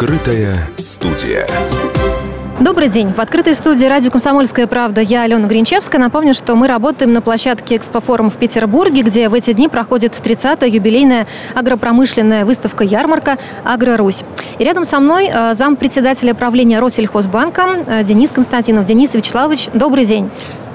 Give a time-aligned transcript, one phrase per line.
[0.00, 1.46] Открытая студия.
[2.58, 3.12] Добрый день.
[3.12, 6.00] В открытой студии радио «Комсомольская правда» я, Алена Гринчевская.
[6.00, 10.66] Напомню, что мы работаем на площадке «Экспофорум» в Петербурге, где в эти дни проходит 30-я
[10.66, 14.24] юбилейная агропромышленная выставка-ярмарка «Агро-Русь».
[14.58, 18.86] И рядом со мной э, зампредседателя правления Россельхозбанка э, Денис Константинов.
[18.86, 20.30] Денис Вячеславович, добрый день.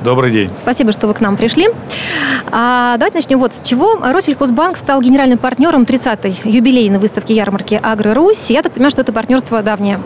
[0.06, 0.52] Добрый день.
[0.54, 1.68] Спасибо, что вы к нам пришли.
[2.52, 3.98] А, давайте начнем вот с чего.
[4.04, 8.52] Россельхозбанк стал генеральным партнером 30-й юбилейной выставки ярмарки «Агро-Русь».
[8.52, 10.00] Я так понимаю, что это партнерство давнее.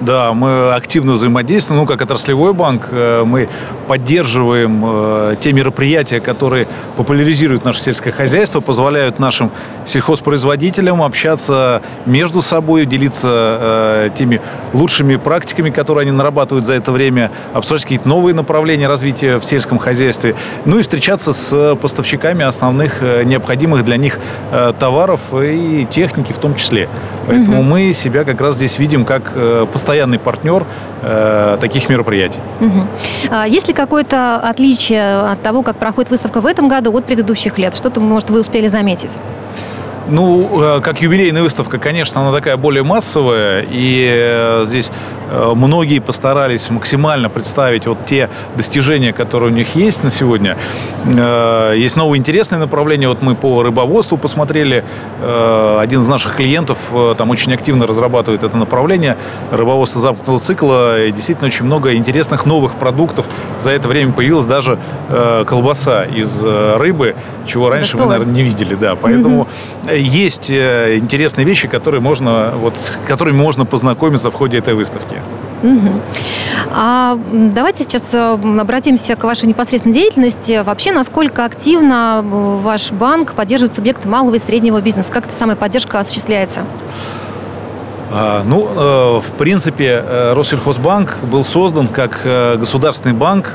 [0.00, 1.80] Да, мы активно взаимодействуем.
[1.80, 3.48] Ну, как отраслевой банк, э, мы
[3.88, 9.50] поддерживаем э, те мероприятия, которые популяризируют наше сельское хозяйство, позволяют нашим
[9.86, 14.40] сельхозпроизводителям общаться между собой, делиться э, теми
[14.72, 19.78] лучшими практиками, которые они нарабатывают за это время, обсуждать какие-то новые направления развития в сельском
[19.78, 24.18] хозяйстве, ну и встречаться с поставщиками основных необходимых для них
[24.78, 26.88] товаров и техники в том числе.
[27.28, 27.68] Поэтому угу.
[27.68, 30.66] мы себя как раз здесь видим как поставщик постоянный партнер
[31.02, 32.40] э, таких мероприятий.
[32.60, 33.36] Угу.
[33.46, 37.74] есть ли какое-то отличие от того, как проходит выставка в этом году от предыдущих лет?
[37.74, 39.16] Что-то, может, вы успели заметить?
[40.08, 44.90] Ну, э, как юбилейная выставка, конечно, она такая более массовая, и э, здесь
[45.30, 50.56] э, многие постарались максимально представить вот те достижения, которые у них есть на сегодня.
[51.74, 53.08] Есть новые интересные направления.
[53.08, 54.84] Вот мы по рыбоводству посмотрели.
[55.20, 56.78] Один из наших клиентов
[57.16, 59.16] там очень активно разрабатывает это направление
[59.50, 61.04] рыбоводства замкнутого цикла.
[61.04, 63.26] И действительно очень много интересных новых продуктов.
[63.58, 64.78] За это время появилась даже
[65.46, 67.14] колбаса из рыбы,
[67.46, 68.74] чего раньше да мы, наверное, не видели.
[68.74, 69.48] Да, поэтому угу
[70.00, 75.16] есть э, интересные вещи, которые можно, вот, с которыми можно познакомиться в ходе этой выставки.
[75.62, 76.00] Угу.
[76.70, 80.62] А давайте сейчас э, обратимся к вашей непосредственной деятельности.
[80.64, 85.12] Вообще, насколько активно э, ваш банк поддерживает субъекты малого и среднего бизнеса?
[85.12, 86.64] Как эта самая поддержка осуществляется?
[88.10, 93.54] А, ну, э, в принципе, э, Россельхозбанк был создан как э, государственный банк,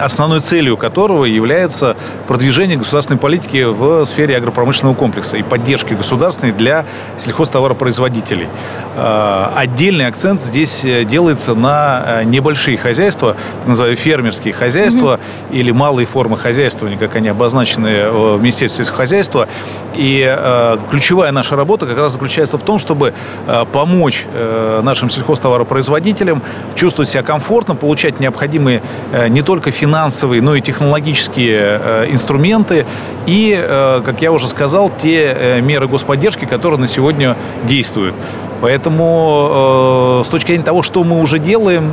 [0.00, 6.84] основной целью которого является продвижение государственной политики в сфере агропромышленного комплекса и поддержки государственной для
[7.18, 8.48] сельхозтоваропроизводителей.
[8.96, 15.18] Отдельный акцент здесь делается на небольшие хозяйства, так называемые фермерские хозяйства
[15.50, 15.56] mm-hmm.
[15.56, 19.48] или малые формы хозяйствования, как они обозначены в Министерстве сельского хозяйства.
[19.94, 20.36] И
[20.90, 23.14] ключевая наша работа как раз заключается в том, чтобы чтобы
[23.46, 26.42] э, помочь э, нашим сельхозтоваропроизводителям
[26.74, 28.82] чувствовать себя комфортно, получать необходимые
[29.12, 32.86] э, не только финансовые, но и технологические инструменты
[33.26, 33.54] и,
[34.04, 38.14] как я уже сказал, те меры господдержки, которые на сегодня действуют.
[38.60, 41.92] Поэтому с точки зрения того, что мы уже делаем,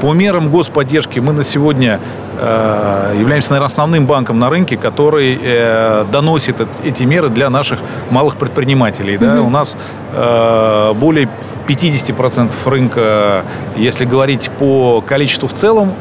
[0.00, 2.00] по мерам господдержки мы на сегодня
[2.38, 8.36] э, являемся, наверное, основным банком на рынке, который э, доносит эти меры для наших малых
[8.36, 9.14] предпринимателей.
[9.16, 9.34] Mm-hmm.
[9.36, 9.42] Да?
[9.42, 9.76] У нас
[10.12, 11.28] э, более
[11.66, 13.44] 50% рынка,
[13.76, 15.92] если говорить по количеству в целом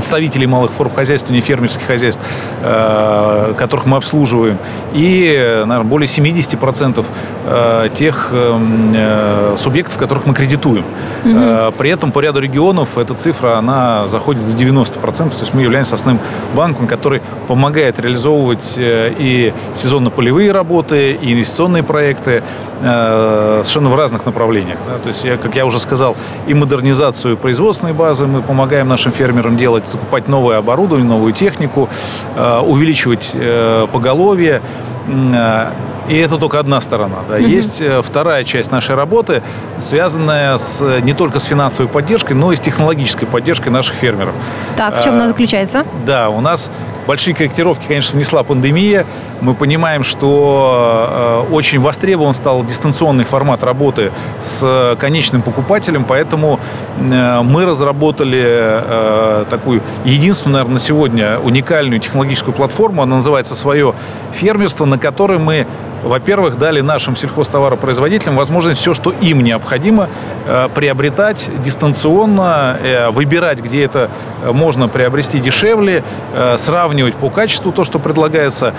[0.00, 2.22] представителей малых форм хозяйствования, фермерских хозяйств,
[2.62, 4.56] э, которых мы обслуживаем,
[4.94, 7.04] и, наверное, более 70%
[7.44, 8.32] э, тех
[9.56, 10.84] субъектов, которых мы кредитуем.
[11.24, 11.72] Угу.
[11.78, 15.94] При этом по ряду регионов эта цифра, она заходит за 90%, то есть мы являемся
[15.94, 16.22] основным
[16.54, 22.42] банком, который помогает реализовывать и сезонно-полевые работы, и инвестиционные проекты,
[22.80, 24.78] совершенно в разных направлениях.
[24.88, 24.96] Да?
[24.98, 26.16] То есть, я, как я уже сказал,
[26.46, 31.88] и модернизацию производственной базы мы помогаем нашим фермерам делать, закупать новое оборудование, новую технику,
[32.34, 34.62] э, увеличивать э, поголовье.
[35.08, 35.70] Э,
[36.08, 37.18] и это только одна сторона.
[37.28, 37.36] Да.
[37.36, 37.44] Угу.
[37.44, 39.42] Есть вторая часть нашей работы,
[39.78, 44.34] связанная с, не только с финансовой поддержкой, но и с технологической поддержкой наших фермеров.
[44.76, 45.84] Так, в чем она заключается?
[46.04, 46.70] Да, у нас
[47.06, 49.04] большие корректировки, конечно, внесла пандемия.
[49.40, 54.12] Мы понимаем, что э, очень востребован стал дистанционный формат работы
[54.42, 56.60] с конечным покупателем, поэтому
[56.98, 63.02] э, мы разработали э, такую единственную, наверное, на сегодня уникальную технологическую платформу.
[63.02, 63.94] Она называется «Свое
[64.32, 65.66] фермерство», на которой мы
[66.02, 70.08] во-первых, дали нашим сельхозтоваропроизводителям возможность все, что им необходимо,
[70.46, 74.10] э, приобретать дистанционно, э, выбирать, где это
[74.44, 76.02] можно приобрести дешевле,
[76.34, 78.74] э, сравнивать по качеству то, что предлагается.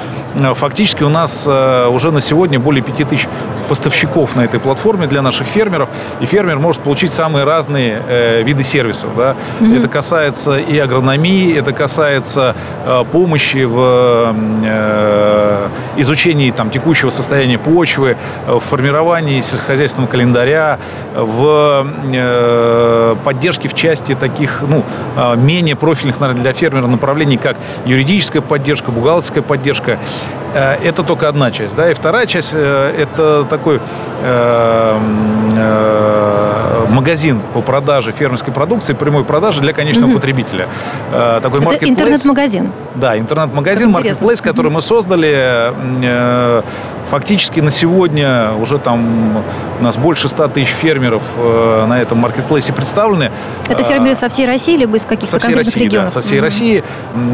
[0.55, 3.27] Фактически у нас уже на сегодня более 5000
[3.71, 5.87] поставщиков на этой платформе для наших фермеров,
[6.19, 9.11] и фермер может получить самые разные виды сервисов.
[9.15, 9.37] Да?
[9.61, 9.79] Mm-hmm.
[9.79, 12.53] Это касается и агрономии, это касается
[13.13, 14.35] помощи в
[15.95, 20.77] изучении там, текущего состояния почвы, в формировании сельскохозяйственного календаря,
[21.15, 24.83] в э, поддержке в части таких ну,
[25.37, 29.97] менее профильных наверное, для фермера направлений, как юридическая поддержка, бухгалтерская поддержка.
[30.53, 31.75] Э, это только одна часть.
[31.75, 31.89] Да?
[31.89, 33.79] И вторая часть э,– это такой
[34.23, 34.99] э,
[36.89, 40.15] магазин по продаже фермерской продукции, прямой продажи для конечного угу.
[40.15, 40.67] потребителя.
[41.41, 42.71] Такой это интернет-магазин.
[42.95, 44.75] Да, интернет-магазин, маркетплейс, который угу.
[44.75, 45.73] мы создали.
[47.09, 49.43] Фактически на сегодня уже там
[49.79, 53.31] у нас больше 100 тысяч фермеров на этом маркетплейсе представлены.
[53.67, 56.13] Это фермеры со всей России либо из каких-то конкретных России, регионов?
[56.13, 56.45] Да, со всей угу.
[56.45, 56.83] России.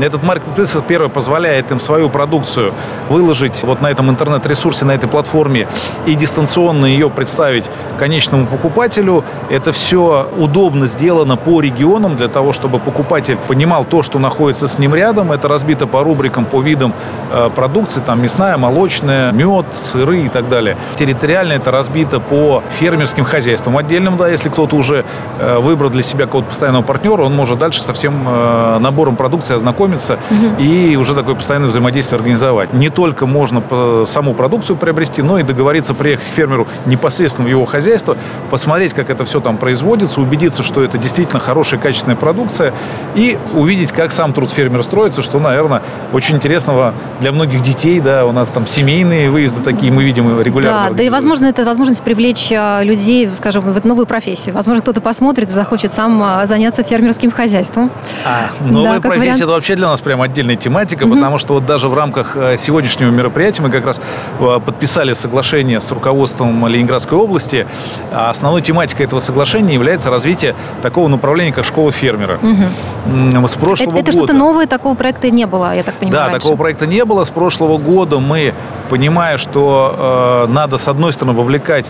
[0.02, 2.74] Этот маркетплейс, первое, позволяет им свою продукцию
[3.10, 5.68] выложить вот на этом интернет-ресурсе, на этой платформе
[6.06, 7.66] и дистанционно ее представить
[7.98, 9.24] конечному покупателю.
[9.50, 14.78] Это все удобно сделано по регионам для того, чтобы покупатель понимал то, что находится с
[14.80, 15.32] ним рядом.
[15.32, 16.94] Это разбито по рубрикам, по видам
[17.32, 20.78] э, продукции, там мясная, молочная, мед, сыры и так далее.
[20.96, 25.06] Территориально это разбито по фермерским хозяйствам отдельным, да, если кто-то уже
[25.40, 29.56] э, выбрал для себя какого-то постоянного партнера, он может дальше со всем э, набором продукции
[29.56, 30.62] ознакомиться угу.
[30.62, 32.74] и уже такое постоянное взаимодействие организовать.
[32.74, 33.64] Не только можно
[34.06, 38.18] саму продукцию приобрести, но и договориться приехать к фермеру непосредственно в его хозяйство,
[38.50, 42.74] посмотреть, как это все там производится, убедиться, что это действительно хорошая, качественная продукция,
[43.16, 45.82] и увидеть, как сам труд фермера строится, что, наверное,
[46.14, 50.90] очень интересного для многих детей, да, у нас там семейные выезды такие мы видим регулярно.
[50.90, 54.56] Да, да и, возможно, это возможность привлечь а, людей, скажем, в эту новую профессию.
[54.56, 57.92] Возможно, кто-то посмотрит и захочет сам а, заняться фермерским хозяйством.
[58.26, 61.16] А, новая да, профессия– это вообще для нас прям отдельная тематика, угу.
[61.16, 64.00] потому что вот даже в рамках э, сегодня сегодняшнего мероприятия мы как раз
[64.40, 67.68] э, подписали соглашение с руководством Ленинградской области.
[68.12, 72.40] А основной тематикой этого соглашения является развитие такого направления, как школа фермера.
[72.42, 73.48] Угу.
[73.48, 74.12] С прошлого это, это года...
[74.12, 76.40] что-то новое, такого проекта не было, я так понимаю, Да, раньше.
[76.42, 77.24] такого проекта не было.
[77.24, 78.54] С прошлого года мы,
[78.90, 81.88] понимая, что э, надо, с одной стороны, вовлекать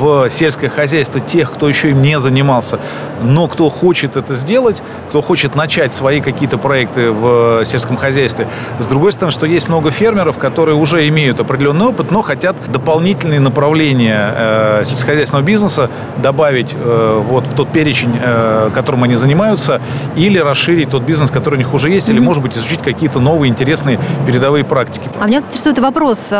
[0.00, 2.80] в сельское хозяйство тех, кто еще им не занимался,
[3.22, 8.48] но кто хочет это сделать, кто хочет начать свои какие-то проекты в сельском хозяйстве.
[8.78, 13.40] С другой стороны, что есть много фермеров, которые уже имеют определенный опыт, но хотят дополнительные
[13.40, 19.80] направления э, сельскохозяйственного бизнеса добавить э, вот в тот перечень, э, которым они занимаются,
[20.16, 22.12] или расширить тот бизнес, который у них уже есть, mm-hmm.
[22.12, 25.08] или, может быть, изучить какие-то новые интересные передовые практики.
[25.20, 26.32] А меня интересует вопрос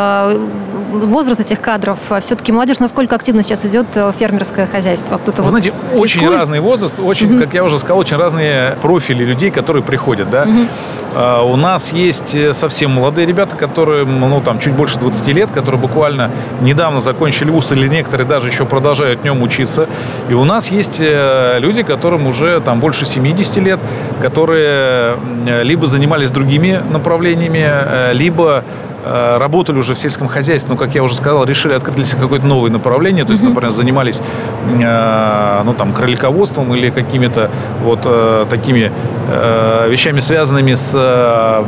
[0.93, 1.99] возраст этих кадров.
[2.11, 5.19] А все-таки молодежь насколько активно сейчас идет в фермерское хозяйство?
[5.19, 6.01] Кто-то Вы вот знаете, рискует?
[6.01, 7.45] очень разный возраст, очень, угу.
[7.45, 10.31] как я уже сказал, очень разные профили людей, которые приходят.
[10.31, 10.43] Да?
[10.43, 10.67] Угу.
[11.13, 15.51] Uh, у нас есть э, совсем молодые ребята, которые, ну, там, чуть больше 20 лет,
[15.51, 16.31] которые буквально
[16.61, 19.89] недавно закончили вуз, или некоторые даже еще продолжают в нем учиться.
[20.29, 23.81] И у нас есть э, люди, которым уже там больше 70 лет,
[24.23, 25.17] которые
[25.65, 28.63] либо занимались другими направлениями, э, либо Э,
[29.05, 32.47] работали уже в сельском хозяйстве, но, как я уже сказал, решили открыть для себя какое-то
[32.47, 37.51] новое направление, то есть, например, занимались, э, ну, там, кролиководством или какими-то
[37.83, 38.93] вот э, такими
[39.89, 41.65] вещами, связанными с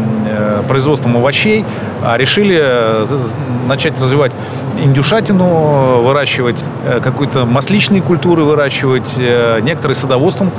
[0.66, 1.64] производством овощей,
[2.02, 2.60] а решили
[3.68, 4.32] начать развивать
[4.82, 6.64] индюшатину, выращивать
[7.02, 9.16] какой-то масличные культуры, выращивать,
[9.62, 10.50] некоторые садоводством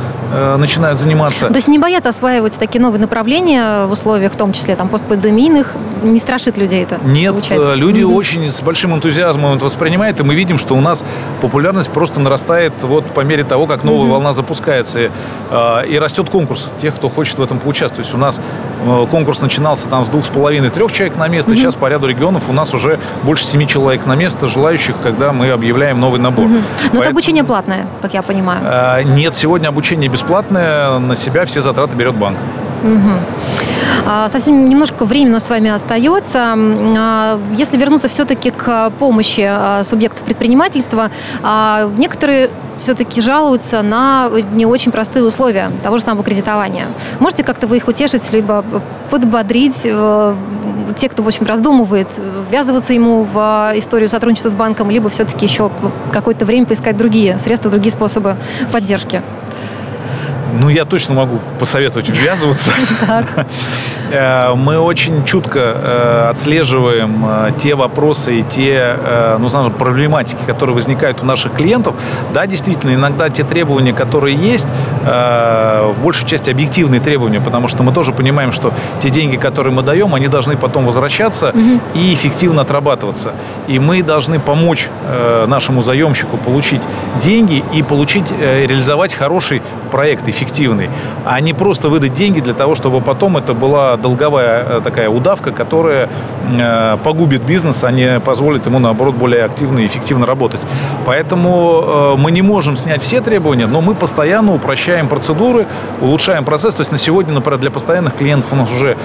[0.58, 1.48] начинают заниматься.
[1.48, 5.76] То есть не боятся осваивать такие новые направления в условиях, в том числе там постпандемийных,
[6.04, 7.00] не страшит людей это?
[7.04, 7.74] Нет, получается?
[7.76, 8.14] люди mm-hmm.
[8.14, 11.04] очень с большим энтузиазмом это воспринимают, и мы видим, что у нас
[11.42, 14.12] популярность просто нарастает вот по мере того, как новая mm-hmm.
[14.12, 15.00] волна запускается.
[15.02, 15.12] И,
[15.52, 17.94] э, и растет конкурс тех, кто хочет в этом поучаствовать.
[17.96, 18.73] То есть у нас э,
[19.10, 21.58] конкурс начинался там с двух с половиной трех человек на место, mm-hmm.
[21.58, 25.50] сейчас по ряду регионов у нас уже больше семи человек на место, желающих, когда мы
[25.52, 26.46] объявляем новый набор.
[26.46, 26.52] Mm-hmm.
[26.52, 28.62] Но Поэтому, это обучение платное, как я понимаю.
[28.64, 32.38] Э, нет, сегодня обучение бесплатное, на себя все затраты берет банк.
[32.84, 34.30] Угу.
[34.30, 36.56] Совсем немножко времени у нас с вами остается.
[36.58, 41.10] А, если вернуться все-таки к помощи а, субъектов предпринимательства,
[41.98, 42.50] некоторые
[42.80, 46.88] все-таки жалуются на не очень простые условия того же самого кредитования.
[47.20, 48.64] Можете как-то вы их утешить, либо
[49.10, 50.36] подбодрить э,
[50.96, 52.08] те, кто, в общем, раздумывает,
[52.50, 55.72] ввязываться ему в историю сотрудничества с банком, либо все-таки еще
[56.12, 58.38] какое-то время поискать другие средства, другие способы
[58.72, 59.22] поддержки?
[60.60, 62.72] Ну, я точно могу посоветовать ввязываться.
[64.14, 68.96] Э, мы очень чутко э, отслеживаем э, те вопросы и те,
[69.40, 71.96] ну, знаешь, проблематики, которые возникают у наших клиентов.
[72.34, 74.68] Да, действительно, иногда те требования, которые есть,
[75.04, 79.82] в большей части объективные требования, потому что мы тоже понимаем, что те деньги, которые мы
[79.82, 81.54] даем, они должны потом возвращаться
[81.94, 83.34] и эффективно отрабатываться.
[83.68, 84.88] И мы должны помочь
[85.48, 86.82] нашему заемщику получить
[87.22, 90.43] деньги и получить, реализовать хороший проект эффективный,
[91.26, 95.52] а не просто выдать деньги для того, чтобы потом это была долговая э, такая удавка,
[95.52, 96.10] которая
[96.50, 100.62] э, погубит бизнес, а не позволит ему, наоборот, более активно и эффективно работать.
[101.06, 105.66] Поэтому мы не можем снять все требования, но мы постоянно упрощаем процедуры,
[106.02, 106.76] улучшаем процесс.
[106.76, 108.98] То есть на сегодня, например, для постоянных клиентов у нас уже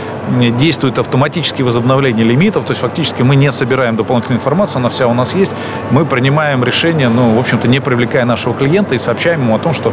[0.59, 5.14] действует автоматическое возобновление лимитов, то есть фактически мы не собираем дополнительную информацию, она вся у
[5.14, 5.52] нас есть.
[5.90, 9.75] Мы принимаем решение, ну, в общем-то, не привлекая нашего клиента и сообщаем ему о том,
[9.75, 9.92] что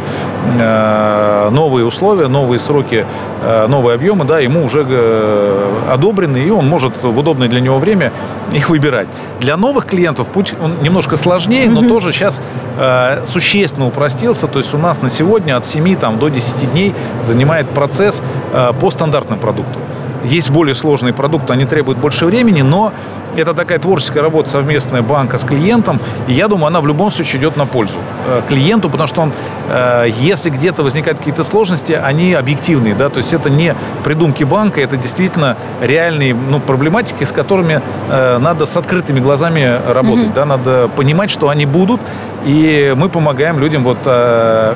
[0.58, 3.06] э, новые условия, новые сроки,
[3.42, 7.78] э, новые объемы, да, ему уже э, одобрены, и он может в удобное для него
[7.78, 8.12] время
[8.52, 9.08] их выбирать.
[9.40, 11.88] Для новых клиентов путь он немножко сложнее, но mm-hmm.
[11.88, 12.40] тоже сейчас
[12.78, 14.46] э, существенно упростился.
[14.46, 18.72] То есть у нас на сегодня от 7 там, до 10 дней занимает процесс э,
[18.80, 19.78] по стандартному продукту.
[20.24, 22.92] Есть более сложные продукты, они требуют больше времени, но
[23.36, 27.40] это такая творческая работа совместная банка с клиентом, и я думаю, она в любом случае
[27.40, 29.32] идет на пользу э, клиенту, потому что он,
[29.68, 33.74] э, если где-то возникают какие-то сложности, они объективные, да, то есть это не
[34.04, 40.28] придумки банка, это действительно реальные ну, проблематики, с которыми э, надо с открытыми глазами работать,
[40.28, 40.34] mm-hmm.
[40.34, 42.00] да, надо понимать, что они будут,
[42.44, 43.98] и мы помогаем людям вот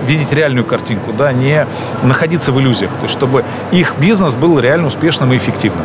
[0.06, 1.66] видеть реальную картинку, да, не
[2.02, 5.84] находиться в иллюзиях, то есть чтобы их бизнес был реально успешным и эффективным.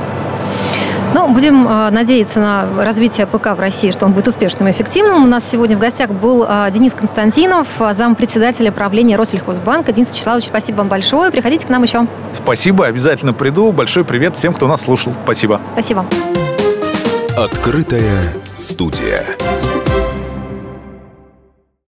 [1.13, 5.23] Ну, будем э, надеяться на развитие ПК в России, что он будет успешным и эффективным.
[5.23, 9.91] У нас сегодня в гостях был э, Денис Константинов, зампредседателя правления Россельхозбанка.
[9.91, 11.31] Денис Вячеславович, спасибо вам большое.
[11.31, 12.07] Приходите к нам еще.
[12.33, 13.71] Спасибо, обязательно приду.
[13.71, 15.13] Большой привет всем, кто нас слушал.
[15.23, 15.61] Спасибо.
[15.73, 16.05] Спасибо.
[17.37, 19.25] Открытая студия.